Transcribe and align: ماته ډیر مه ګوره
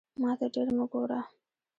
ماته 0.21 0.47
ډیر 0.53 0.67
مه 0.77 0.85
ګوره 0.91 1.19